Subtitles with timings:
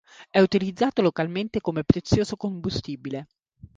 [0.31, 3.27] È utilizzato localmente come prezioso combustibile.